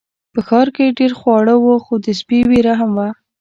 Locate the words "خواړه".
1.19-1.53